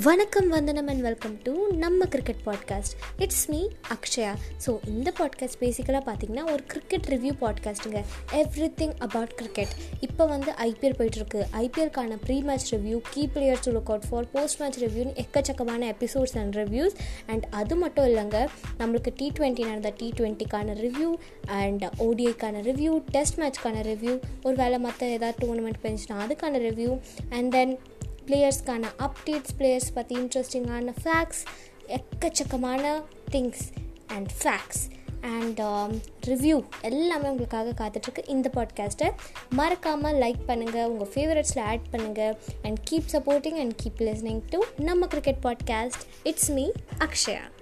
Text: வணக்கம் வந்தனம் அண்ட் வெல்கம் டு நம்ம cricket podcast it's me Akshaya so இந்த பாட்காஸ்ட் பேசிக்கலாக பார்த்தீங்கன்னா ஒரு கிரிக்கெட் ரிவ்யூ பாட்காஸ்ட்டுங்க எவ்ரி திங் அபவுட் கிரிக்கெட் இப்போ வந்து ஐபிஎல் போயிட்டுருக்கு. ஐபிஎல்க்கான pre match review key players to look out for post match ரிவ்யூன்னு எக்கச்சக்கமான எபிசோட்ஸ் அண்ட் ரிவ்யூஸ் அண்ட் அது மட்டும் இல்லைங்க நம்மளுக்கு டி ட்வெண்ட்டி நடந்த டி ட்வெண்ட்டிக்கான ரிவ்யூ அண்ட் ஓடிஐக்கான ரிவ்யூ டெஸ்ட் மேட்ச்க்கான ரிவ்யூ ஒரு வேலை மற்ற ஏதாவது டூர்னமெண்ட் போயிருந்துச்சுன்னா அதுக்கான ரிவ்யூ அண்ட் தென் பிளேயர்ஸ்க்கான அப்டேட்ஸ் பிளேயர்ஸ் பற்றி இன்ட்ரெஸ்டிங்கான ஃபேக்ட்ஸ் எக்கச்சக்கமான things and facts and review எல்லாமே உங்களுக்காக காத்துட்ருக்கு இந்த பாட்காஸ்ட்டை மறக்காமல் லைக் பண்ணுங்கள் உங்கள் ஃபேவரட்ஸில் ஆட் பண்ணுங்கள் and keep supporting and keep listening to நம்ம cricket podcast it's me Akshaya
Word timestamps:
வணக்கம் 0.00 0.48
வந்தனம் 0.48 0.86
அண்ட் 0.86 1.00
வெல்கம் 1.00 1.38
டு 1.42 1.66
நம்ம 1.66 2.04
cricket 2.04 2.36
podcast 2.46 2.92
it's 3.18 3.50
me 3.50 3.68
Akshaya 3.88 4.34
so 4.66 4.78
இந்த 4.86 5.12
பாட்காஸ்ட் 5.18 5.58
பேசிக்கலாக 5.60 6.00
பார்த்தீங்கன்னா 6.06 6.52
ஒரு 6.52 6.64
கிரிக்கெட் 6.66 7.04
ரிவ்யூ 7.04 7.32
பாட்காஸ்ட்டுங்க 7.40 8.04
எவ்ரி 8.32 8.72
திங் 8.76 8.92
அபவுட் 8.98 9.34
கிரிக்கெட் 9.34 9.68
இப்போ 10.00 10.26
வந்து 10.26 10.52
ஐபிஎல் 10.52 10.96
போயிட்டுருக்கு. 10.98 11.42
ஐபிஎல்க்கான 11.52 12.16
pre 12.24 12.40
match 12.40 12.74
review 12.74 13.00
key 13.10 13.28
players 13.34 13.64
to 13.64 13.72
look 13.72 13.84
out 13.84 14.08
for 14.10 14.30
post 14.30 14.60
match 14.60 14.78
ரிவ்யூன்னு 14.78 15.12
எக்கச்சக்கமான 15.16 15.94
எபிசோட்ஸ் 15.94 16.38
அண்ட் 16.38 16.54
ரிவ்யூஸ் 16.54 16.94
அண்ட் 17.26 17.46
அது 17.50 17.76
மட்டும் 17.76 18.04
இல்லைங்க 18.04 18.48
நம்மளுக்கு 18.78 19.12
டி 19.16 19.32
ட்வெண்ட்டி 19.38 19.64
நடந்த 19.64 19.92
டி 19.96 20.12
ட்வெண்ட்டிக்கான 20.16 20.78
ரிவ்யூ 20.80 21.12
அண்ட் 21.46 21.84
ஓடிஐக்கான 21.98 22.62
ரிவ்யூ 22.62 23.02
டெஸ்ட் 23.10 23.40
மேட்ச்க்கான 23.40 23.82
ரிவ்யூ 23.82 24.20
ஒரு 24.42 24.56
வேலை 24.56 24.78
மற்ற 24.78 25.06
ஏதாவது 25.06 25.46
டூர்னமெண்ட் 25.46 25.80
போயிருந்துச்சுன்னா 25.82 26.22
அதுக்கான 26.26 26.62
ரிவ்யூ 26.68 27.00
அண்ட் 27.30 27.50
தென் 27.50 27.78
பிளேயர்ஸ்க்கான 28.26 28.90
அப்டேட்ஸ் 28.98 29.54
பிளேயர்ஸ் 29.58 29.92
பற்றி 29.94 30.16
இன்ட்ரெஸ்டிங்கான 30.16 30.94
ஃபேக்ட்ஸ் 31.02 31.42
எக்கச்சக்கமான 31.88 32.82
things 33.32 33.64
and 34.06 34.30
facts 34.40 34.82
and 35.30 35.60
review 36.26 36.56
எல்லாமே 36.82 37.28
உங்களுக்காக 37.28 37.74
காத்துட்ருக்கு 37.84 38.24
இந்த 38.26 38.50
பாட்காஸ்ட்டை 38.54 39.08
மறக்காமல் 39.54 40.14
லைக் 40.14 40.42
பண்ணுங்கள் 40.46 40.84
உங்கள் 40.84 41.12
ஃபேவரட்ஸில் 41.14 41.64
ஆட் 41.64 41.88
பண்ணுங்கள் 41.92 42.34
and 42.62 42.80
keep 42.90 43.10
supporting 43.12 43.58
and 43.58 43.76
keep 43.82 44.02
listening 44.02 44.44
to 44.50 44.60
நம்ம 44.84 45.06
cricket 45.06 45.42
podcast 45.42 46.04
it's 46.24 46.50
me 46.50 46.66
Akshaya 46.98 47.61